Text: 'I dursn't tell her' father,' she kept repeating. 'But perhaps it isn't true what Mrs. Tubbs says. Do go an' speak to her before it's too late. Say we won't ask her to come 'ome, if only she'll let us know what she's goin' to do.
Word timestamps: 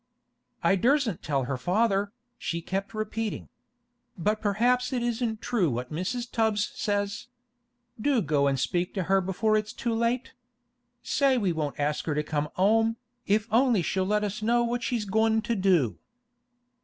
'I 0.63 0.77
dursn't 0.77 1.21
tell 1.21 1.43
her' 1.43 1.57
father,' 1.57 2.11
she 2.39 2.59
kept 2.59 2.95
repeating. 2.95 3.49
'But 4.17 4.41
perhaps 4.41 4.91
it 4.91 5.03
isn't 5.03 5.41
true 5.43 5.69
what 5.69 5.91
Mrs. 5.91 6.27
Tubbs 6.31 6.71
says. 6.73 7.27
Do 8.01 8.19
go 8.23 8.47
an' 8.47 8.57
speak 8.57 8.95
to 8.95 9.03
her 9.03 9.21
before 9.21 9.55
it's 9.55 9.73
too 9.73 9.93
late. 9.93 10.33
Say 11.03 11.37
we 11.37 11.53
won't 11.53 11.79
ask 11.79 12.05
her 12.07 12.15
to 12.15 12.23
come 12.23 12.49
'ome, 12.57 12.95
if 13.27 13.47
only 13.51 13.83
she'll 13.83 14.07
let 14.07 14.23
us 14.23 14.41
know 14.41 14.63
what 14.63 14.81
she's 14.81 15.05
goin' 15.05 15.39
to 15.43 15.55
do. 15.55 15.99